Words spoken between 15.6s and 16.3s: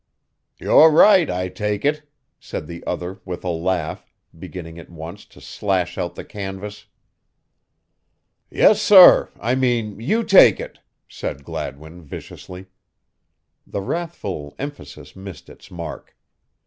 mark.